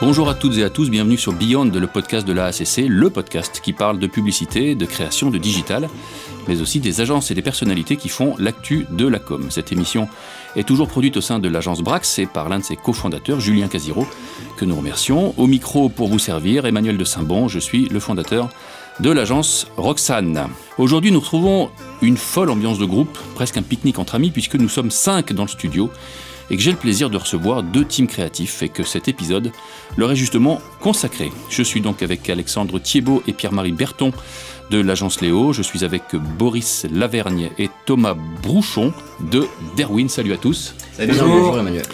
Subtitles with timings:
[0.00, 3.10] Bonjour à toutes et à tous, bienvenue sur Beyond, le podcast de la ACC, le
[3.10, 5.88] podcast qui parle de publicité, de création, de digital,
[6.46, 9.48] mais aussi des agences et des personnalités qui font l'actu de la com.
[9.50, 10.08] Cette émission
[10.54, 13.66] est toujours produite au sein de l'agence Brax et par l'un de ses cofondateurs, Julien
[13.66, 14.06] Casiro,
[14.56, 15.34] que nous remercions.
[15.36, 18.50] Au micro pour vous servir, Emmanuel de Saint-Bon, je suis le fondateur
[19.00, 20.46] de l'agence Roxane.
[20.78, 21.70] Aujourd'hui, nous retrouvons
[22.02, 25.42] une folle ambiance de groupe, presque un pique-nique entre amis, puisque nous sommes cinq dans
[25.42, 25.90] le studio
[26.50, 29.52] et que j'ai le plaisir de recevoir deux teams créatifs et que cet épisode
[29.96, 31.30] leur est justement consacré.
[31.50, 34.12] Je suis donc avec Alexandre Thiebaud et Pierre-Marie Berton
[34.70, 35.52] de l'agence Léo.
[35.52, 40.08] Je suis avec Boris Lavergne et Thomas Brouchon de Derwin.
[40.08, 40.74] Salut à tous.
[40.92, 41.86] Salut, bonjour Emmanuel.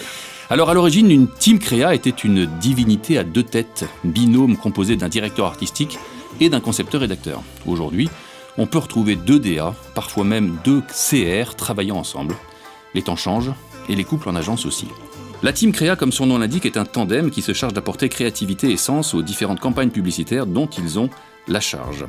[0.51, 5.09] Alors à l'origine, une team créa était une divinité à deux têtes, binôme composé d'un
[5.09, 5.99] directeur artistique
[6.41, 7.43] et d'un concepteur-rédacteur.
[7.67, 8.11] Aujourd'hui,
[8.59, 12.37] on peut retrouver deux DA, parfois même deux CR travaillant ensemble.
[12.95, 13.53] Les temps changent,
[13.89, 14.89] et les couples en agence aussi.
[15.43, 18.71] La team Créa, comme son nom l'indique, est un tandem qui se charge d'apporter créativité
[18.71, 21.11] et sens aux différentes campagnes publicitaires dont ils ont
[21.49, 22.07] la charge.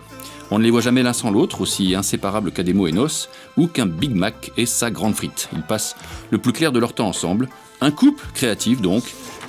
[0.52, 3.88] On ne les voit jamais l'un sans l'autre, aussi inséparables qu'Ademo et Nos, ou qu'un
[3.88, 5.50] Big Mac et sa grande frite.
[5.54, 5.96] Ils passent
[6.30, 7.50] le plus clair de leur temps ensemble.
[7.82, 9.04] Un couple créatif donc,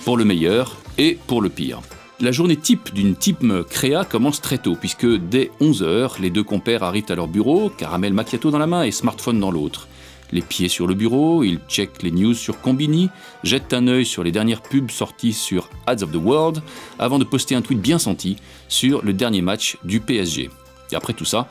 [0.04, 1.80] pour le meilleur et pour le pire.
[2.18, 6.82] La journée type d'une team créa commence très tôt, puisque dès 11h, les deux compères
[6.82, 9.86] arrivent à leur bureau, caramel macchiato dans la main et smartphone dans l'autre
[10.32, 13.10] les pieds sur le bureau, ils checkent les news sur Combini,
[13.44, 16.62] jettent un œil sur les dernières pubs sorties sur Ads of the World,
[16.98, 18.36] avant de poster un tweet bien senti
[18.68, 20.50] sur le dernier match du PSG.
[20.92, 21.48] Et après tout ça,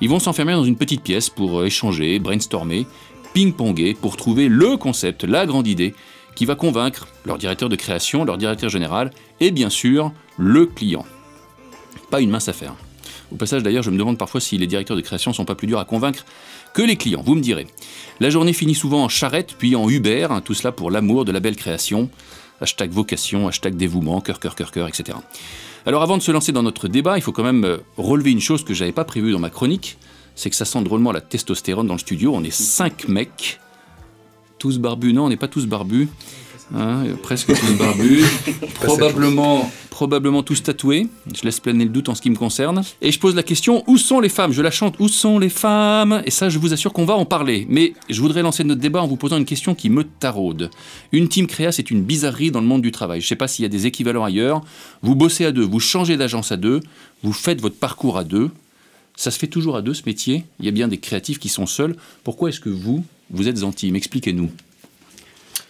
[0.00, 2.86] ils vont s'enfermer dans une petite pièce pour échanger, brainstormer,
[3.34, 5.94] ping-ponger, pour trouver le concept, la grande idée,
[6.34, 9.10] qui va convaincre leur directeur de création, leur directeur général,
[9.40, 11.04] et bien sûr, le client.
[12.10, 12.74] Pas une mince affaire.
[13.32, 15.66] Au passage d'ailleurs, je me demande parfois si les directeurs de création sont pas plus
[15.66, 16.24] durs à convaincre
[16.74, 17.66] que les clients, vous me direz.
[18.20, 21.32] La journée finit souvent en charrette, puis en Uber, hein, tout cela pour l'amour de
[21.32, 22.08] la belle création.
[22.60, 25.18] Hashtag vocation, hashtag dévouement, cœur, cœur, cœur, cœur, etc.
[25.84, 28.40] Alors avant de se lancer dans notre débat, il faut quand même euh, relever une
[28.40, 29.98] chose que j'avais pas prévue dans ma chronique,
[30.34, 32.32] c'est que ça sent drôlement la testostérone dans le studio.
[32.34, 33.60] On est cinq mecs,
[34.58, 35.12] tous barbus.
[35.12, 36.08] Non, on n'est pas tous barbus.
[36.74, 38.24] Hein, presque tous barbus,
[38.74, 41.08] probablement, probablement tous tatoués.
[41.34, 42.82] Je laisse planer le doute en ce qui me concerne.
[43.00, 44.52] Et je pose la question où sont les femmes?
[44.52, 46.22] Je la chante où sont les femmes?
[46.26, 47.66] Et ça, je vous assure qu'on va en parler.
[47.70, 50.68] Mais je voudrais lancer notre débat en vous posant une question qui me taraude.
[51.12, 53.22] Une team créa, c'est une bizarrerie dans le monde du travail.
[53.22, 54.60] Je ne sais pas s'il y a des équivalents ailleurs.
[55.00, 56.80] Vous bossez à deux, vous changez d'agence à deux,
[57.22, 58.50] vous faites votre parcours à deux.
[59.16, 60.44] Ça se fait toujours à deux ce métier?
[60.60, 61.96] Il y a bien des créatifs qui sont seuls.
[62.22, 64.50] Pourquoi est-ce que vous, vous êtes en team Expliquez-nous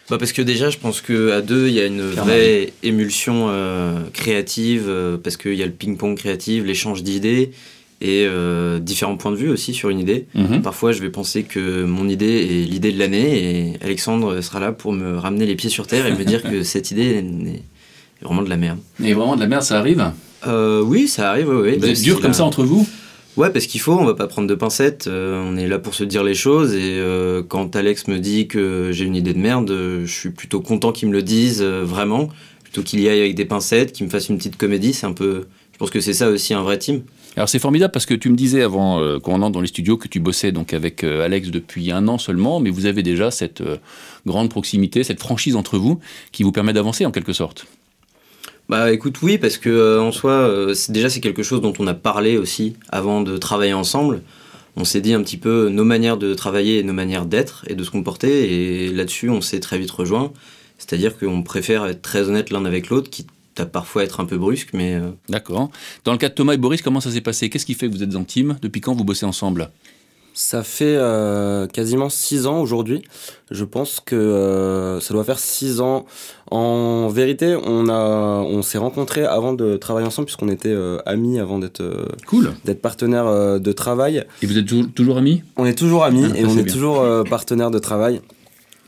[0.08, 3.98] bah parce que déjà, je pense qu'à deux, il y a une vraie émulsion euh,
[4.12, 7.50] créative, euh, parce qu'il y a le ping-pong créatif, l'échange d'idées
[8.00, 10.26] et euh, différents points de vue aussi sur une idée.
[10.34, 10.62] Mhm.
[10.62, 14.70] Parfois, je vais penser que mon idée est l'idée de l'année et Alexandre sera là
[14.70, 17.24] pour me ramener les pieds sur terre et me dire que cette idée
[18.20, 18.78] est vraiment de la merde.
[19.02, 20.04] Et vraiment de la merde, ça arrive?
[20.84, 21.72] Oui, ça arrive, oui.
[21.72, 21.78] oui.
[21.78, 22.86] Vous êtes dur comme ça entre vous?
[23.36, 25.94] Ouais, parce qu'il faut, on va pas prendre de pincettes, euh, on est là pour
[25.94, 29.38] se dire les choses, et euh, quand Alex me dit que j'ai une idée de
[29.38, 32.30] merde, je suis plutôt content qu'il me le dise euh, vraiment,
[32.62, 35.12] plutôt qu'il y aille avec des pincettes, qu'il me fasse une petite comédie, c'est un
[35.12, 35.44] peu...
[35.74, 37.02] Je pense que c'est ça aussi un vrai team.
[37.36, 40.08] Alors c'est formidable parce que tu me disais avant qu'on entre dans les studios que
[40.08, 43.62] tu bossais donc avec Alex depuis un an seulement, mais vous avez déjà cette
[44.24, 46.00] grande proximité, cette franchise entre vous
[46.32, 47.66] qui vous permet d'avancer en quelque sorte.
[48.68, 51.86] Bah écoute oui parce que euh, en soi euh, déjà c'est quelque chose dont on
[51.86, 54.22] a parlé aussi avant de travailler ensemble.
[54.76, 57.74] On s'est dit un petit peu nos manières de travailler et nos manières d'être et
[57.74, 60.32] de se comporter et là-dessus on s'est très vite rejoint.
[60.78, 63.26] C'est-à-dire qu'on préfère être très honnête l'un avec l'autre, qui
[63.58, 64.94] à parfois être un peu brusque, mais...
[64.96, 65.70] Euh, D'accord.
[66.04, 67.48] Dans le cas de Thomas et Boris, comment ça s'est passé?
[67.48, 68.58] Qu'est-ce qui fait que vous êtes en team?
[68.60, 69.70] Depuis quand vous bossez ensemble?
[70.36, 73.02] Ça fait euh, quasiment six ans aujourd'hui.
[73.50, 76.04] Je pense que euh, ça doit faire six ans.
[76.50, 81.40] En vérité, on a, on s'est rencontrés avant de travailler ensemble puisqu'on était euh, amis
[81.40, 81.82] avant d'être
[82.26, 84.24] cool, d'être partenaires de travail.
[84.42, 85.42] Et vous êtes toujours, amis?
[85.56, 88.20] On est toujours amis ah, et on est toujours partenaires de travail.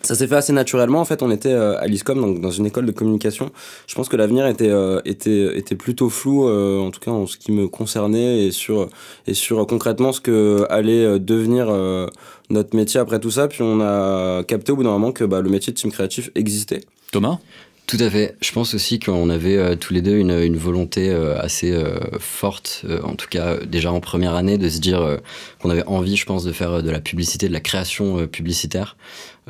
[0.03, 1.01] Ça s'est fait assez naturellement.
[1.01, 3.51] En fait, on était euh, à l'ISCOM, donc dans une école de communication.
[3.87, 7.27] Je pense que l'avenir était, euh, était, était plutôt flou, euh, en tout cas en
[7.27, 8.89] ce qui me concernait et sur,
[9.27, 11.69] et sur concrètement ce que allait devenir
[12.51, 13.49] notre métier après tout ça.
[13.49, 16.31] Puis on a capté au bout d'un moment que bah, le métier de team créatif
[16.35, 16.81] existait.
[17.11, 17.39] Thomas?
[17.89, 18.37] Tout à fait.
[18.41, 21.77] Je pense aussi qu'on avait tous les deux une, une volonté assez
[22.21, 25.19] forte, en tout cas déjà en première année, de se dire
[25.59, 28.97] qu'on avait envie, je pense, de faire de la publicité, de la création publicitaire.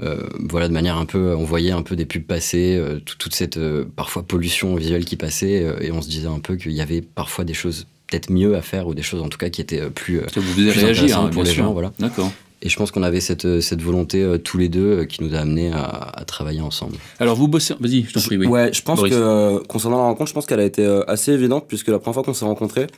[0.03, 3.35] Euh, voilà, de manière un peu, on voyait un peu des pubs passer, euh, toute
[3.35, 6.81] cette euh, parfois pollution visuelle qui passait, et on se disait un peu qu'il y
[6.81, 9.61] avait parfois des choses peut-être mieux à faire ou des choses en tout cas qui
[9.61, 11.73] étaient plus, vous plus réagir, hein, pour les gens.
[11.73, 11.93] Voilà.
[11.99, 12.33] D'accord.
[12.61, 15.71] Et je pense qu'on avait cette, cette volonté tous les deux qui nous a amené
[15.73, 16.97] à, travailler ensemble.
[17.21, 18.37] Alors vous bossez, vas-y, je t'en prie.
[18.37, 18.47] Oui.
[18.47, 21.89] Ouais, je pense que concernant la rencontre, je pense qu'elle a été assez évidente puisque
[21.89, 22.89] la première fois qu'on s'est rencontrés,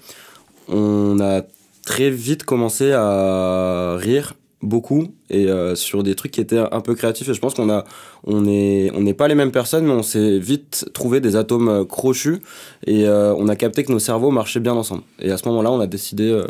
[0.69, 1.43] on a
[1.85, 6.95] très vite commencé à rire beaucoup et euh, sur des trucs qui étaient un peu
[6.95, 7.85] créatifs et je pense qu'on a
[8.25, 11.69] on est on n'est pas les mêmes personnes mais on s'est vite trouvé des atomes
[11.69, 12.41] euh, crochus
[12.87, 15.73] et euh, on a capté que nos cerveaux marchaient bien ensemble et à ce moment-là
[15.73, 16.43] on a décidé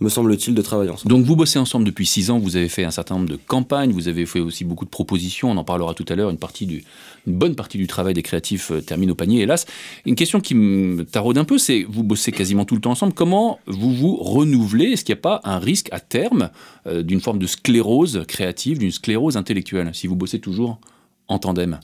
[0.00, 1.10] me semble-t-il, de travailler ensemble.
[1.10, 3.92] Donc vous bossez ensemble depuis six ans, vous avez fait un certain nombre de campagnes,
[3.92, 6.66] vous avez fait aussi beaucoup de propositions, on en parlera tout à l'heure, une, partie
[6.66, 6.84] du,
[7.26, 9.66] une bonne partie du travail des créatifs euh, termine au panier, hélas.
[10.06, 13.12] Une question qui me taraude un peu, c'est vous bossez quasiment tout le temps ensemble,
[13.12, 14.92] comment vous vous renouvelez?
[14.92, 16.50] Est-ce qu'il n'y a pas un risque à terme
[16.86, 20.78] euh, d'une forme de sclérose créative, d'une sclérose intellectuelle, si vous bossez toujours
[21.26, 21.80] en tandem?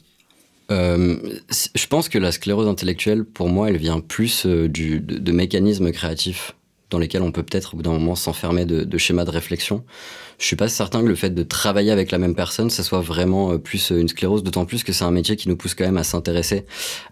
[0.71, 1.17] Euh,
[1.75, 6.55] je pense que la sclérose intellectuelle, pour moi, elle vient plus du, de mécanismes créatifs
[6.91, 9.85] dans lesquels on peut peut-être au bout d'un moment s'enfermer de, schémas de réflexion.
[10.39, 13.01] Je suis pas certain que le fait de travailler avec la même personne, ça soit
[13.01, 15.75] vraiment euh, plus euh, une sclérose, d'autant plus que c'est un métier qui nous pousse
[15.75, 16.67] quand même à s'intéresser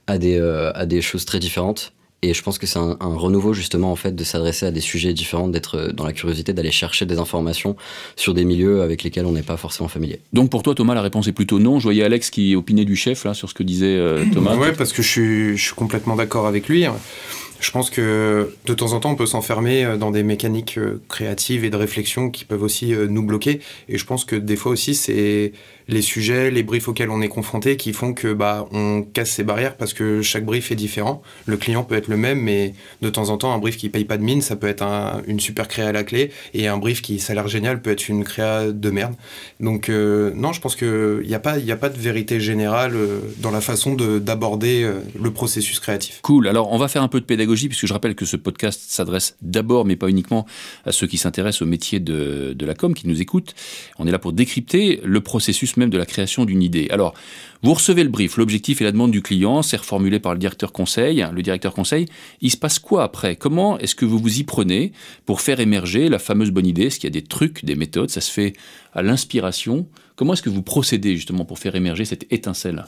[0.07, 1.93] à des, euh, à des choses très différentes.
[2.25, 5.13] Et je pense que c'est un, renouveau justement en fait de s'adresser à des sujets
[5.13, 7.75] différents, d'être dans la curiosité, d'aller chercher des informations
[8.15, 10.21] sur des milieux avec lesquels on n'est pas forcément familier.
[10.33, 11.81] Donc pour toi Thomas, la réponse est plutôt non.
[11.81, 14.01] Je voyais Alex qui opinait du chef là sur ce que disait
[14.33, 14.55] Thomas.
[14.55, 16.87] Ouais, parce que je suis, je suis complètement d'accord avec lui.
[17.63, 21.01] Je pense que de temps en temps, on peut s'enfermer euh, dans des mécaniques euh,
[21.09, 23.61] créatives et de réflexion qui peuvent aussi euh, nous bloquer.
[23.89, 25.53] Et je pense que des fois aussi, c'est
[25.87, 29.45] les sujets, les briefs auxquels on est confronté qui font que bah on casse ces
[29.45, 31.23] barrières parce que chaque brief est différent.
[31.47, 34.05] Le client peut être le même, mais de temps en temps, un brief qui paye
[34.05, 34.85] pas de mine, ça peut être
[35.27, 37.91] une super créa à la clé, et un brief qui ça a l'air génial peut
[37.91, 39.15] être une créa de merde.
[39.59, 42.97] Donc non, je pense que il a a pas de vérité générale
[43.39, 44.89] dans la façon d'aborder
[45.21, 46.21] le processus créatif.
[46.23, 46.47] Cool.
[46.47, 49.37] Alors on va faire un peu de pédagogie puisque je rappelle que ce podcast s'adresse
[49.43, 50.47] d'abord, mais pas uniquement,
[50.85, 53.55] à ceux qui s'intéressent au métier de, de la com, qui nous écoutent.
[53.99, 56.89] On est là pour décrypter le processus même de la création d'une idée.
[56.91, 57.15] Alors,
[57.63, 60.73] vous recevez le brief, l'objectif et la demande du client, c'est reformulé par le directeur
[60.73, 61.25] conseil.
[61.33, 62.07] Le directeur conseil,
[62.41, 63.37] il se passe quoi après?
[63.37, 64.93] Comment est-ce que vous vous y prenez
[65.27, 66.85] pour faire émerger la fameuse bonne idée?
[66.85, 68.11] Est-ce qu'il y a des trucs, des méthodes?
[68.11, 68.55] Ça se fait
[68.93, 69.87] à l'inspiration.
[70.17, 72.85] Comment est-ce que vous procédez justement pour faire émerger cette étincelle?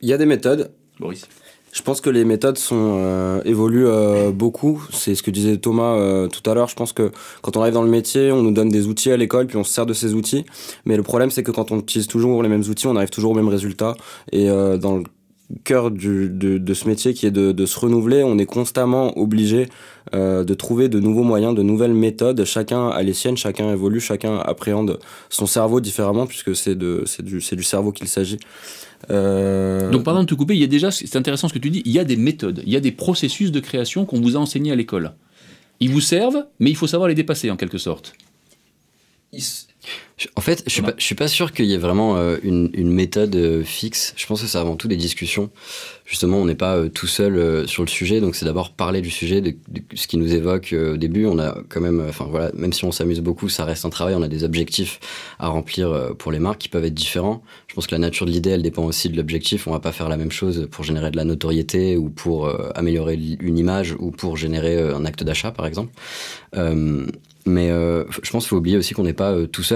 [0.00, 0.72] Il y a des méthodes.
[1.00, 1.26] Boris
[1.72, 4.86] je pense que les méthodes sont euh, évoluent euh, beaucoup.
[4.92, 6.68] C'est ce que disait Thomas euh, tout à l'heure.
[6.68, 7.10] Je pense que
[7.40, 9.64] quand on arrive dans le métier, on nous donne des outils à l'école, puis on
[9.64, 10.44] se sert de ces outils.
[10.84, 13.32] Mais le problème, c'est que quand on utilise toujours les mêmes outils, on arrive toujours
[13.32, 13.96] au même résultat.
[14.32, 15.04] Et dans le
[15.64, 19.16] cœur du, de, de, ce métier qui est de, de, se renouveler, on est constamment
[19.18, 19.68] obligé
[20.12, 22.44] de trouver de nouveaux moyens, de nouvelles méthodes.
[22.44, 24.98] Chacun a les siennes, chacun évolue, chacun appréhende
[25.30, 28.38] son cerveau différemment, puisque c'est du, du cerveau qu'il s'agit.
[29.10, 31.70] Euh, Donc, pardon de te couper, il y a déjà, c'est intéressant ce que tu
[31.70, 34.36] dis, il y a des méthodes, il y a des processus de création qu'on vous
[34.36, 35.12] a enseignés à l'école.
[35.80, 38.14] Ils vous servent, mais il faut savoir les dépasser en quelque sorte.
[40.36, 43.34] En fait, je suis pas, suis pas sûr qu'il y ait vraiment euh, une, méthode
[43.34, 44.14] euh, fixe.
[44.16, 45.50] Je pense que c'est avant tout des discussions.
[46.04, 49.10] Justement, on n'est pas euh, tout seul sur le sujet, donc c'est d'abord parler du
[49.10, 49.54] sujet, de,
[49.94, 51.26] ce qui nous évoque au début.
[51.26, 54.14] On a quand même, enfin voilà, même si on s'amuse beaucoup, ça reste un travail.
[54.14, 55.00] On a des objectifs
[55.38, 57.42] à remplir pour les marques qui peuvent être différents.
[57.68, 59.66] Je pense que la nature de l'idée, elle dépend aussi de l'objectif.
[59.66, 63.18] On va pas faire la même chose pour générer de la notoriété ou pour améliorer
[63.40, 65.92] une image ou pour générer un acte d'achat, par exemple.
[67.46, 69.71] mais je pense qu'il faut oublier aussi qu'on n'est pas tout seul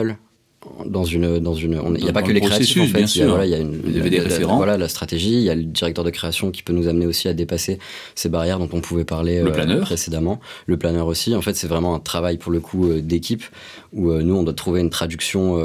[0.85, 3.15] dans une dans une il n'y a pas que les créatifs en fait.
[3.15, 4.57] Il y a, voilà, il y a une, des référents.
[4.57, 7.29] voilà la stratégie il y a le directeur de création qui peut nous amener aussi
[7.29, 7.79] à dépasser
[8.15, 10.41] ces barrières dont on pouvait parler le euh, précédemment.
[10.67, 11.35] Le planeur aussi.
[11.35, 13.45] En fait c'est vraiment un travail pour le coup euh, d'équipe
[13.93, 15.57] où euh, nous on doit trouver une traduction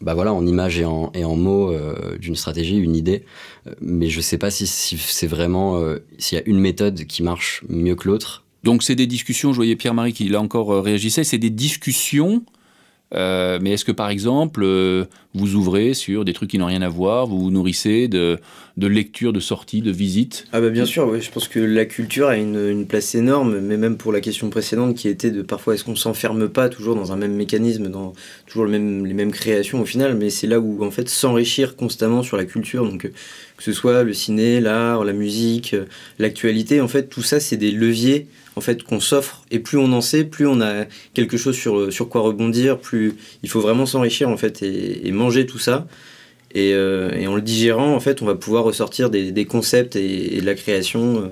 [0.00, 1.74] bah voilà en images et en et en mots
[2.20, 3.24] d'une stratégie une idée.
[3.80, 5.82] Mais je sais pas si, si c'est vraiment
[6.18, 8.44] s'il y a une méthode qui marche mieux que l'autre.
[8.62, 11.24] Donc c'est des discussions je voyais Pierre-Marie qui là encore réagissait.
[11.24, 12.44] C'est des discussions
[13.12, 15.04] mais est-ce que par exemple, euh,
[15.38, 18.38] vous ouvrez sur des trucs qui n'ont rien à voir, vous vous nourrissez de,
[18.76, 20.46] de lectures, de sorties, de visites.
[20.52, 23.96] Ah bah bien sûr, je pense que la culture a une, place énorme, mais même
[23.96, 27.16] pour la question précédente qui était de parfois est-ce qu'on s'enferme pas toujours dans un
[27.16, 28.12] même mécanisme, dans
[28.46, 32.36] toujours les mêmes créations au final, mais c'est là où en fait s'enrichir constamment sur
[32.36, 33.10] la culture, donc
[33.56, 35.74] que ce soit le ciné, l'art, la musique,
[36.18, 38.28] l'actualité, en fait tout ça c'est des leviers
[38.58, 39.44] en fait qu'on s'offre.
[39.50, 43.14] Et plus on en sait, plus on a quelque chose sur, sur quoi rebondir, plus
[43.42, 45.86] il faut vraiment s'enrichir en fait et, manger tout ça.
[46.56, 50.46] Euh, et, en le digérant, en fait, on va pouvoir ressortir des, concepts et, de
[50.46, 51.22] la création.
[51.22, 51.28] Euh,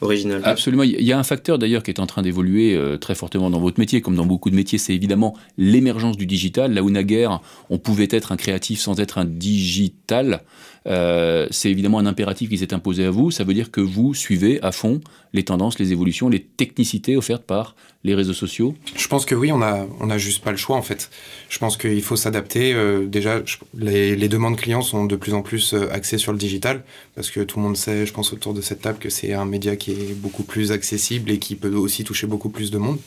[0.00, 0.40] original.
[0.44, 0.82] Absolument.
[0.82, 3.60] Il y a un facteur d'ailleurs qui est en train d'évoluer euh, très fortement dans
[3.60, 6.72] votre métier, comme dans beaucoup de métiers, c'est évidemment l'émergence du digital.
[6.72, 7.40] Là où naguère,
[7.70, 10.42] on pouvait être un créatif sans être un digital,
[10.86, 13.30] euh, c'est évidemment un impératif qui s'est imposé à vous.
[13.30, 15.00] Ça veut dire que vous suivez à fond
[15.34, 19.50] les tendances, les évolutions, les technicités offertes par les réseaux sociaux Je pense que oui,
[19.50, 21.10] on n'a on a juste pas le choix en fait.
[21.48, 22.72] Je pense qu'il faut s'adapter.
[22.72, 23.42] Euh, déjà,
[23.76, 27.40] les, demandes clients sont de plus en plus euh, axées sur le digital parce que
[27.40, 29.90] tout le monde sait, je pense autour de cette table, que c'est un média qui
[29.90, 32.98] est beaucoup plus accessible et qui peut aussi toucher beaucoup plus de monde.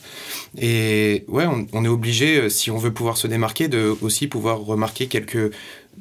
[0.60, 4.60] Et ouais, on, on est obligé, si on veut pouvoir se démarquer, de aussi pouvoir
[4.60, 5.52] remarquer quelques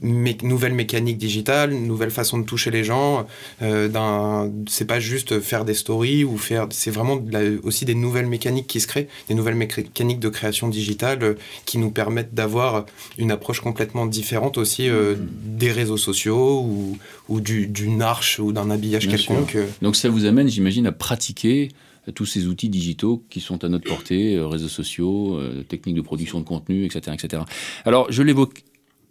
[0.02, 3.26] nouvelles mécaniques digitales, nouvelle façon de toucher les gens.
[3.62, 6.66] Euh, c'est pas juste faire des stories ou faire.
[6.70, 7.20] C'est vraiment
[7.62, 11.34] aussi des nouvelles mécaniques qui se créent, des nouvelles mécaniques de création digitale euh,
[11.66, 12.86] qui nous permettent d'avoir
[13.18, 15.18] une approche complètement différente aussi euh, mm-hmm.
[15.58, 19.56] des réseaux sociaux ou, ou d'une arche ou d'un habillage quelconque.
[19.82, 21.68] Donc ça vous amène, j'imagine, à pratiquer
[22.14, 26.44] tous ces outils digitaux qui sont à notre portée, réseaux sociaux, techniques de production de
[26.44, 27.14] contenu, etc.
[27.14, 27.42] etc.
[27.84, 28.64] Alors, je l'évoque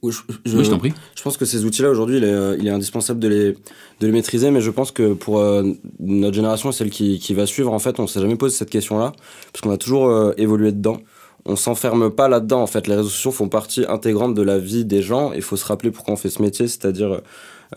[0.03, 0.93] je, je, prie.
[1.15, 2.23] Je pense que ces outils-là, aujourd'hui, il,
[2.59, 5.63] il est, indispensable de les, de les maîtriser, mais je pense que pour euh,
[5.99, 9.13] notre génération, celle qui, qui, va suivre, en fait, on s'est jamais posé cette question-là,
[9.51, 10.97] parce qu'on a toujours euh, évolué dedans.
[11.45, 12.87] On s'enferme pas là-dedans, en fait.
[12.87, 15.91] Les réseaux sociaux font partie intégrante de la vie des gens, il faut se rappeler
[15.91, 17.21] pourquoi on fait ce métier, c'est-à-dire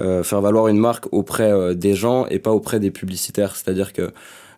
[0.01, 3.57] euh, faire valoir une marque auprès des gens et pas auprès des publicitaires.
[3.57, 4.13] C'est-à-dire que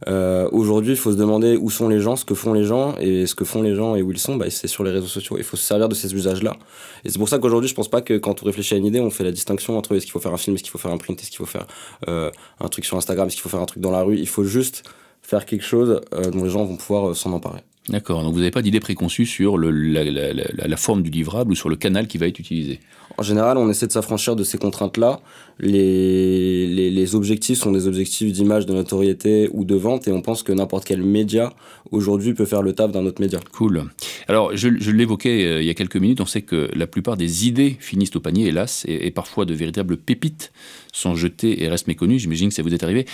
[0.08, 2.94] euh, Aujourd'hui, il faut se demander où sont les gens, ce que font les gens,
[2.98, 5.06] et ce que font les gens et où ils sont, bah, c'est sur les réseaux
[5.06, 5.36] sociaux.
[5.38, 6.56] Il faut se servir de ces usages-là.
[7.04, 9.00] Et c'est pour ça qu'aujourd'hui, je pense pas que quand on réfléchit à une idée,
[9.00, 10.92] on fait la distinction entre est-ce qu'il faut faire un film, est-ce qu'il faut faire
[10.92, 11.66] un print, est-ce qu'il faut faire
[12.08, 12.30] euh,
[12.60, 14.18] un truc sur Instagram, est-ce qu'il faut faire un truc dans la rue.
[14.18, 14.84] Il faut juste
[15.22, 17.60] faire quelque chose euh, dont les gens vont pouvoir euh, s'en emparer.
[17.90, 21.10] D'accord, donc vous n'avez pas d'idée préconçue sur le, la, la, la, la, forme du
[21.10, 22.80] livrable ou sur le canal qui va être utilisé
[23.18, 25.20] En général, on essaie de s'affranchir de ces contraintes-là.
[25.58, 30.22] Les, les, les, objectifs sont des objectifs d'image, de notoriété ou de vente, et on
[30.22, 31.52] pense que n'importe quel média
[31.90, 33.38] aujourd'hui peut faire le taf d'un autre média.
[33.52, 33.84] Cool.
[34.28, 37.18] Alors, je, je l'évoquais euh, il y a quelques minutes, on sait que la plupart
[37.18, 40.52] des idées finissent au panier, hélas, et, et parfois de véritables pépites
[40.90, 42.18] sont jetées et restent méconnues.
[42.18, 43.04] J'imagine que ça vous est arrivé.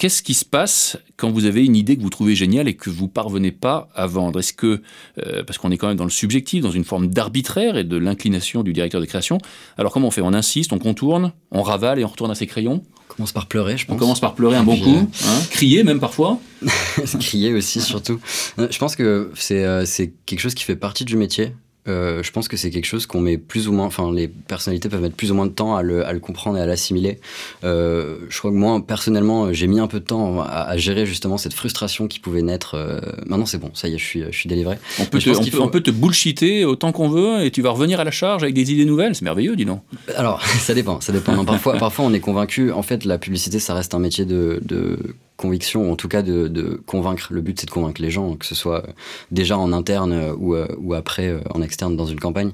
[0.00, 2.88] Qu'est-ce qui se passe quand vous avez une idée que vous trouvez géniale et que
[2.88, 4.38] vous parvenez pas à vendre?
[4.38, 4.80] Est-ce que,
[5.18, 7.98] euh, parce qu'on est quand même dans le subjectif, dans une forme d'arbitraire et de
[7.98, 9.36] l'inclination du directeur de création,
[9.76, 10.22] alors comment on fait?
[10.22, 12.82] On insiste, on contourne, on ravale et on retourne à ses crayons?
[13.10, 13.96] On commence par pleurer, je pense.
[13.96, 15.40] On commence par pleurer un bon coup, hein?
[15.50, 16.40] Crier même parfois?
[17.20, 18.20] crier aussi, surtout.
[18.56, 21.52] Je pense que euh, c'est quelque chose qui fait partie du métier.
[21.88, 24.90] Euh, je pense que c'est quelque chose qu'on met plus ou moins, enfin les personnalités
[24.90, 27.18] peuvent mettre plus ou moins de temps à le, à le comprendre et à l'assimiler.
[27.64, 31.06] Euh, je crois que moi personnellement j'ai mis un peu de temps à, à, gérer
[31.06, 32.74] justement cette frustration qui pouvait naître.
[32.74, 34.76] Euh, maintenant c'est bon, ça y est, je suis, je suis délivré.
[34.98, 35.62] On peut, te, on, peut, faut...
[35.62, 38.54] on peut, te, bullshiter autant qu'on veut et tu vas revenir à la charge avec
[38.54, 39.80] des idées nouvelles, c'est merveilleux, dis donc.
[40.16, 41.32] Alors ça dépend, ça dépend.
[41.32, 42.72] Non, parfois, parfois on est convaincu.
[42.72, 44.98] En fait, la publicité ça reste un métier de, de
[45.40, 47.28] conviction, ou en tout cas de, de convaincre.
[47.30, 48.84] Le but, c'est de convaincre les gens, que ce soit
[49.30, 52.52] déjà en interne ou, ou après en externe dans une campagne.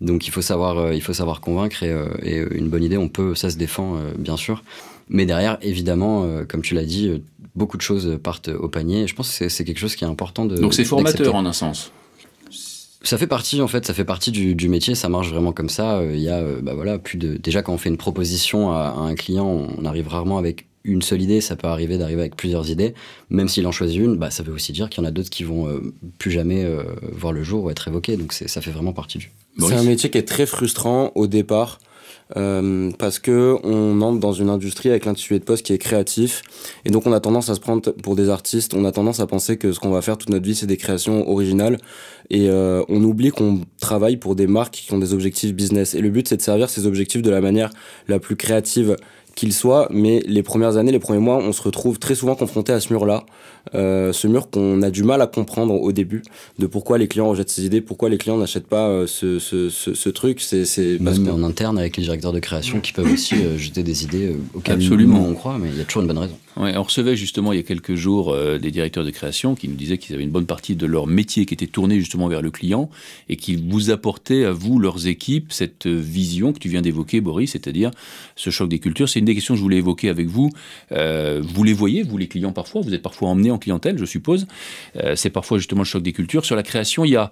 [0.00, 3.34] Donc il faut savoir, il faut savoir convaincre et, et une bonne idée, on peut,
[3.34, 4.62] ça se défend bien sûr.
[5.08, 7.22] Mais derrière, évidemment, comme tu l'as dit,
[7.56, 9.02] beaucoup de choses partent au panier.
[9.02, 10.56] Et je pense que c'est quelque chose qui est important de.
[10.56, 11.92] Donc c'est formateur en un sens
[13.02, 15.68] ça fait partie en fait, ça fait partie du, du, métier, ça marche vraiment comme
[15.68, 16.02] ça.
[16.04, 18.98] Il y a, bah voilà, plus de déjà quand on fait une proposition à, à
[18.98, 22.70] un client, on arrive rarement avec une seule idée, ça peut arriver d'arriver avec plusieurs
[22.70, 22.94] idées.
[23.30, 25.30] Même s'il en choisit une, bah, ça veut aussi dire qu'il y en a d'autres
[25.30, 28.16] qui vont euh, plus jamais euh, voir le jour ou être évoqués.
[28.16, 29.30] Donc ça fait vraiment partie du.
[29.58, 31.78] C'est un métier qui est très frustrant au départ.
[32.36, 36.42] Euh, parce que on entre dans une industrie avec l'intitulé de poste qui est créatif
[36.84, 39.26] et donc on a tendance à se prendre pour des artistes on a tendance à
[39.26, 41.78] penser que ce qu'on va faire toute notre vie c'est des créations originales
[42.28, 46.02] et euh, on oublie qu'on travaille pour des marques qui ont des objectifs business et
[46.02, 47.70] le but c'est de servir ces objectifs de la manière
[48.08, 48.96] la plus créative
[49.38, 52.72] qu'il soit, mais les premières années, les premiers mois, on se retrouve très souvent confronté
[52.72, 53.24] à ce mur-là,
[53.74, 56.22] euh, ce mur qu'on a du mal à comprendre au début,
[56.58, 59.68] de pourquoi les clients rejettent ces idées, pourquoi les clients n'achètent pas euh, ce, ce,
[59.68, 60.40] ce, ce, truc.
[60.40, 61.30] C'est, c'est Même que...
[61.30, 64.76] en interne avec les directeurs de création qui peuvent aussi euh, jeter des idées auxquelles
[64.76, 65.24] Absolument.
[65.26, 66.36] on croit, mais il y a toujours une bonne raison.
[66.58, 69.68] Ouais, on recevait justement il y a quelques jours euh, des directeurs de création qui
[69.68, 72.42] nous disaient qu'ils avaient une bonne partie de leur métier qui était tourné justement vers
[72.42, 72.90] le client
[73.28, 77.52] et qu'ils vous apportaient à vous, leurs équipes, cette vision que tu viens d'évoquer, Boris,
[77.52, 77.92] c'est-à-dire
[78.34, 79.08] ce choc des cultures.
[79.08, 80.50] C'est une des questions que je voulais évoquer avec vous.
[80.90, 84.04] Euh, vous les voyez, vous les clients parfois, vous êtes parfois emmenés en clientèle, je
[84.04, 84.46] suppose.
[84.96, 86.44] Euh, c'est parfois justement le choc des cultures.
[86.44, 87.30] Sur la création, il y a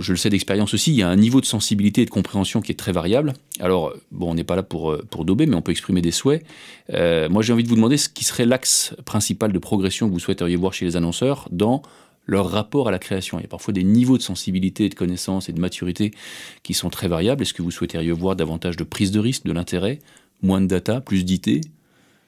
[0.00, 2.60] je le sais d'expérience aussi, il y a un niveau de sensibilité et de compréhension
[2.60, 3.32] qui est très variable.
[3.60, 6.44] Alors, bon, on n'est pas là pour, pour dober, mais on peut exprimer des souhaits.
[6.92, 10.12] Euh, moi, j'ai envie de vous demander ce qui serait l'axe principal de progression que
[10.12, 11.82] vous souhaiteriez voir chez les annonceurs dans
[12.26, 13.38] leur rapport à la création.
[13.38, 16.12] Il y a parfois des niveaux de sensibilité, de connaissance et de maturité
[16.62, 17.42] qui sont très variables.
[17.42, 19.98] Est-ce que vous souhaiteriez voir davantage de prise de risque, de l'intérêt,
[20.42, 21.62] moins de data, plus d'idées,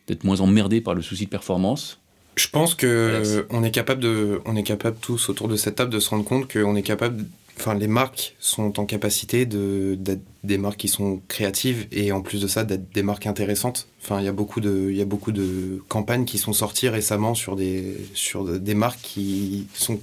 [0.07, 2.01] d'être moins emmerdé par le souci de performance?
[2.37, 5.93] Je pense que on est capable de, on est capable tous autour de cette table
[5.93, 7.25] de se rendre compte qu'on est capable,
[7.59, 12.21] enfin les marques sont en capacité de d'être des marques qui sont créatives et en
[12.21, 13.89] plus de ça d'être des marques intéressantes.
[14.03, 16.89] Enfin il y a beaucoup de, il y a beaucoup de campagnes qui sont sorties
[16.89, 20.01] récemment sur des sur des marques qui sont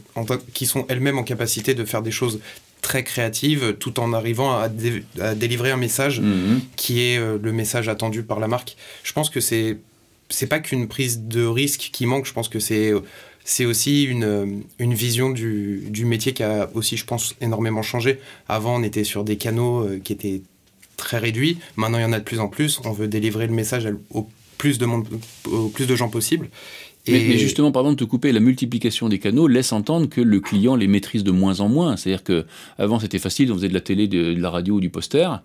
[0.54, 2.40] qui sont elles-mêmes en capacité de faire des choses
[2.82, 6.62] très créatives tout en arrivant à, délivrer un message mhm.
[6.76, 8.76] qui est euh, le message attendu par la marque.
[9.04, 9.78] Je pense que c'est
[10.32, 12.94] c'est pas qu'une prise de risque qui manque, je pense que c'est
[13.44, 18.20] c'est aussi une, une vision du, du, métier qui a aussi, je pense, énormément changé.
[18.48, 20.42] Avant, on était sur des canaux euh, qui étaient
[20.98, 21.58] très réduits.
[21.76, 22.80] Maintenant, il y en a de plus en plus.
[22.86, 25.08] On veut délivrer le message au plus de, monde,
[25.52, 26.50] au plus de gens possible.
[27.08, 27.14] Et...
[27.14, 30.76] Mais, justement, pardon de te couper, la multiplication des canaux laisse entendre que le client
[30.76, 31.98] les maîtrise de moins en moins.
[31.98, 32.46] C'est-à-dire que
[32.78, 35.42] avant c'était facile, on faisait de la télé, de, de la radio ou du poster.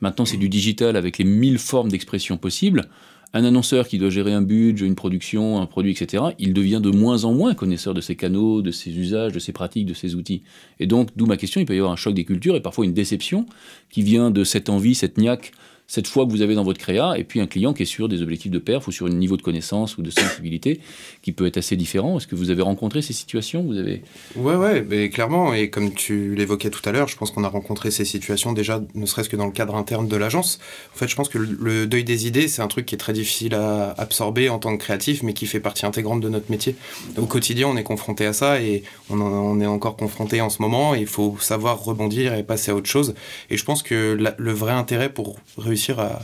[0.00, 2.88] Maintenant, c'est du digital avec les mille formes d'expression possibles
[3.32, 6.90] un annonceur qui doit gérer un budget, une production, un produit, etc., il devient de
[6.90, 10.14] moins en moins connaisseur de ses canaux, de ses usages, de ses pratiques, de ses
[10.14, 10.42] outils.
[10.80, 12.84] Et donc, d'où ma question, il peut y avoir un choc des cultures et parfois
[12.84, 13.46] une déception
[13.88, 15.52] qui vient de cette envie, cette niaque
[15.90, 18.08] cette foi que vous avez dans votre créa, et puis un client qui est sur
[18.08, 20.78] des objectifs de perf ou sur un niveau de connaissance ou de sensibilité
[21.20, 22.16] qui peut être assez différent.
[22.16, 23.64] Est-ce que vous avez rencontré ces situations?
[23.64, 24.04] Vous avez...
[24.36, 27.48] Ouais, ouais, mais clairement, et comme tu l'évoquais tout à l'heure, je pense qu'on a
[27.48, 30.60] rencontré ces situations déjà, ne serait-ce que dans le cadre interne de l'agence.
[30.94, 33.12] En fait, je pense que le deuil des idées, c'est un truc qui est très
[33.12, 36.76] difficile à absorber en tant que créatif, mais qui fait partie intégrante de notre métier.
[37.16, 40.62] Au quotidien, on est confronté à ça, et on, on est encore confronté en ce
[40.62, 43.16] moment, il faut savoir rebondir et passer à autre chose.
[43.50, 46.20] Et je pense que le vrai intérêt pour réussir à,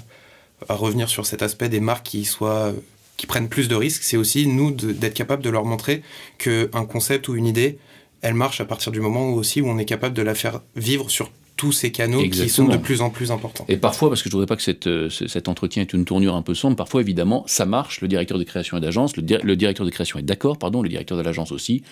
[0.69, 2.73] revenir sur cet aspect des marques qui soient
[3.17, 6.03] qui prennent plus de risques, c'est aussi nous d'être capable de leur montrer
[6.39, 7.79] qu'un concept ou une idée,
[8.21, 10.61] elle marche à partir du moment où aussi où on est capable de la faire
[10.75, 13.65] vivre sur tous ces canaux qui sont de plus en plus importants.
[13.69, 16.05] Et parfois, parce que je ne voudrais pas que cette, euh, cet entretien ait une
[16.05, 19.23] tournure un peu sombre, parfois évidemment, ça marche, le directeur de création et d'agence, le,
[19.43, 21.83] le, directeur de création est d'accord, pardon, le directeur de l'agence aussi,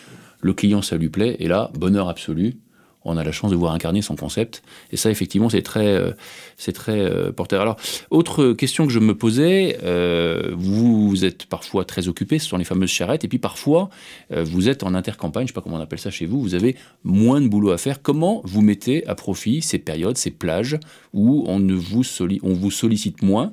[0.43, 2.57] le client ça lui plaît, et là, bonheur absolu,
[3.05, 4.63] on a la chance de voir incarner son concept.
[4.91, 6.13] Et ça, effectivement, c'est très, euh,
[6.57, 7.61] c'est très euh, porteur.
[7.61, 7.77] Alors,
[8.11, 12.65] autre question que je me posais, euh, vous êtes parfois très occupé, ce sont les
[12.65, 13.91] fameuses charrettes, et puis parfois,
[14.31, 16.55] vous êtes en intercampagne, je ne sais pas comment on appelle ça chez vous, vous
[16.55, 18.03] avez moins de boulot à faire.
[18.03, 20.79] Comment vous mettez à profit ces périodes, ces plages
[21.13, 22.03] où on, ne vous,
[22.43, 23.53] on vous sollicite moins?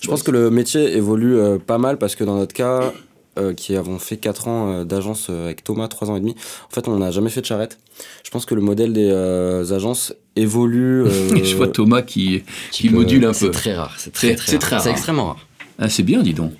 [0.00, 2.92] Je pense que le métier évolue pas mal parce que dans notre cas,
[3.38, 6.34] euh, qui avons fait 4 ans euh, d'agence euh, avec Thomas, 3 ans et demi.
[6.70, 7.78] En fait, on n'a jamais fait de charrette.
[8.24, 11.04] Je pense que le modèle des agences évolue.
[11.42, 13.34] Je vois Thomas qui, qui module un peu.
[13.34, 13.94] C'est très rare.
[13.98, 14.82] C'est très, très, rare.
[14.82, 15.46] C'est extrêmement rare.
[15.78, 16.52] Ah, c'est bien, dis donc.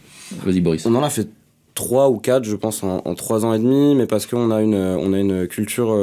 [0.45, 0.87] Vas-y, Boris.
[0.87, 1.29] On en a fait
[1.75, 4.63] 3 ou 4, je pense, en, en 3 ans et demi, mais parce qu'on a
[4.63, 5.97] une, on a une culture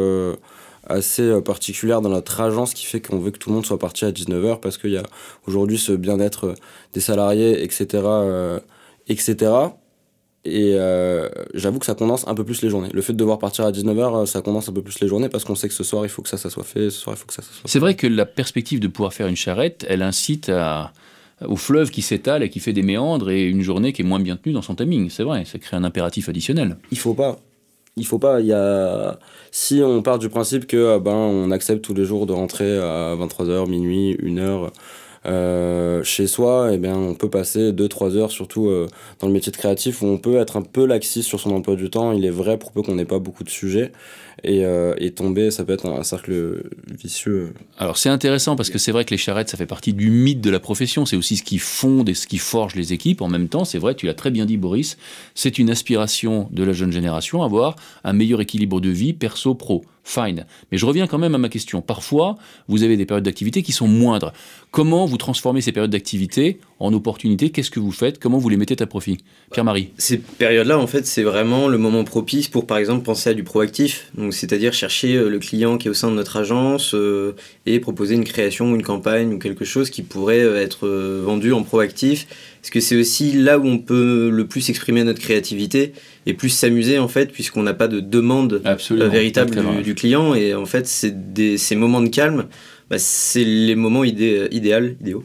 [0.87, 4.05] assez particulière dans notre agence qui fait qu'on veut que tout le monde soit parti
[4.05, 5.03] à 19h parce qu'il y a
[5.47, 6.55] aujourd'hui ce bien-être
[6.93, 8.03] des salariés, etc.
[9.07, 9.51] etc.
[10.45, 12.89] Et euh, j'avoue que ça condense un peu plus les journées.
[12.93, 15.27] Le fait de devoir partir à 19h, euh, ça condense un peu plus les journées
[15.27, 17.15] parce qu'on sait que ce soir, il faut que ça, ça soit fait, ce soir,
[17.15, 19.35] il faut que ça, ça soit C'est vrai que la perspective de pouvoir faire une
[19.35, 20.93] charrette, elle incite à,
[21.47, 24.19] au fleuve qui s'étale et qui fait des méandres et une journée qui est moins
[24.19, 25.09] bien tenue dans son timing.
[25.09, 26.77] C'est vrai, ça crée un impératif additionnel.
[26.91, 27.39] Il faut pas.
[27.97, 28.39] Il faut pas.
[28.39, 29.17] Il y a...
[29.51, 32.77] Si on part du principe que euh, ben, on accepte tous les jours de rentrer
[32.77, 34.69] à 23h, minuit, 1h,
[35.25, 38.87] euh, chez soi, eh on peut passer 2-3 heures, surtout euh,
[39.19, 41.75] dans le métier de créatif, où on peut être un peu laxiste sur son emploi
[41.75, 42.11] du temps.
[42.11, 43.91] Il est vrai pour peu qu'on n'ait pas beaucoup de sujets.
[44.43, 46.63] Et, euh, et, tomber, ça peut être un, cercle
[47.01, 47.53] vicieux.
[47.77, 50.41] Alors c'est intéressant parce que c'est vrai que les charrettes, ça fait partie du mythe
[50.41, 51.05] de la profession.
[51.05, 53.21] C'est aussi ce qui fonde et ce qui forge les équipes.
[53.21, 54.97] En même temps, c'est vrai, tu l'as très bien dit, Boris,
[55.33, 60.45] c'est une aspiration de la jeune génération, avoir un meilleur équilibre de vie perso-pro fine.
[60.71, 61.81] Mais je reviens quand même à ma question.
[61.81, 62.37] Parfois,
[62.69, 64.31] vous avez des périodes d'activité qui sont moindres.
[64.71, 67.49] Comment vous transformez ces périodes d'activité en opportunités?
[67.49, 68.19] Qu'est-ce que vous faites?
[68.19, 69.17] Comment vous les mettez à profit?
[69.51, 73.33] Pierre-Marie Ces périodes-là, en fait, c'est vraiment le moment propice pour, par exemple, penser à
[73.33, 74.11] du proactif.
[74.25, 77.35] Donc, c'est-à-dire chercher euh, le client qui est au sein de notre agence euh,
[77.67, 81.61] et proposer une création, une campagne ou quelque chose qui pourrait euh, être vendu en
[81.61, 82.25] proactif.
[82.59, 85.93] Parce que c'est aussi là où on peut le plus exprimer notre créativité
[86.25, 90.33] et plus s'amuser en fait, puisqu'on n'a pas de demande véritable du, client.
[90.33, 91.13] Et en fait, c'est
[91.57, 92.45] ces moments de calme,
[92.89, 95.23] bah, c'est les moments idé idéal, idéaux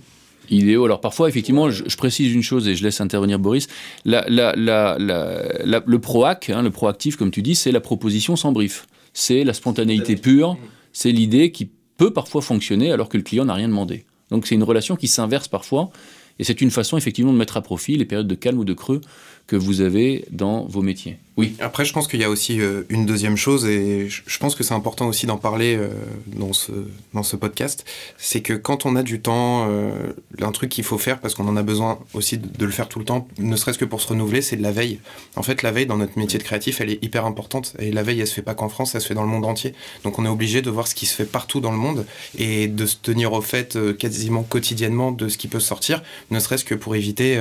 [0.50, 0.84] idéaux.
[0.84, 3.68] Alors parfois, effectivement, je, précise une chose et je laisse intervenir Boris.
[4.04, 8.52] La, la, la, le proac, hein, le proactif, comme tu dis, c'est la proposition sans
[8.52, 8.86] brief.
[9.12, 10.56] C'est la spontanéité pure.
[10.92, 14.04] C'est l'idée qui peut parfois fonctionner alors que le client n'a rien demandé.
[14.30, 15.90] Donc c'est une relation qui s'inverse parfois
[16.38, 18.72] et c'est une façon effectivement de mettre à profit les périodes de calme ou de
[18.72, 19.02] creux
[19.46, 21.18] que vous avez dans vos métiers.
[21.36, 21.56] Oui.
[21.60, 24.64] Après, je pense qu'il y a aussi euh, une deuxième chose, et je pense que
[24.64, 25.88] c'est important aussi d'en parler euh,
[26.26, 26.72] dans, ce,
[27.14, 27.84] dans ce podcast,
[28.18, 30.12] c'est que quand on a du temps, euh,
[30.42, 32.98] un truc qu'il faut faire parce qu'on en a besoin aussi de le faire tout
[32.98, 35.00] le temps, ne serait-ce que pour se renouveler, c'est de la veille.
[35.36, 37.74] En fait, la veille dans notre métier de créatif, elle est hyper importante.
[37.78, 39.46] Et la veille, elle se fait pas qu'en France, elle se fait dans le monde
[39.46, 39.72] entier.
[40.04, 42.66] Donc on est obligé de voir ce qui se fait partout dans le monde et
[42.66, 46.74] de se tenir au fait quasiment quotidiennement de ce qui peut sortir, ne serait-ce que
[46.74, 47.40] pour éviter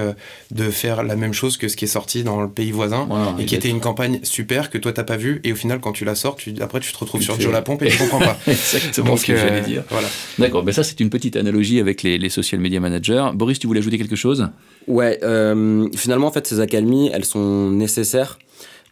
[0.51, 3.07] de faire la même chose que ce qui est sorti dans le pays voisin
[3.39, 5.91] et qui était une campagne super que toi t'as pas vu et au final quand
[5.91, 8.19] tu la sors, tu, après tu te retrouves sur Joe la pompe et tu comprends
[8.19, 8.37] pas.
[8.47, 9.83] Exactement ce que j'allais dire.
[9.89, 10.07] Voilà.
[10.37, 13.29] D'accord, mais ça c'est une petite analogie avec les, les social media managers.
[13.33, 14.49] Boris, tu voulais ajouter quelque chose?
[14.87, 18.39] Ouais, euh, finalement, en fait, ces accalmies, elles sont nécessaires